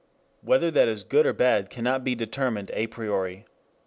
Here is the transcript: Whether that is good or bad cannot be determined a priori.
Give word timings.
Whether 0.41 0.71
that 0.71 0.87
is 0.87 1.03
good 1.03 1.27
or 1.27 1.33
bad 1.33 1.69
cannot 1.69 2.03
be 2.03 2.15
determined 2.15 2.71
a 2.73 2.87
priori. 2.87 3.45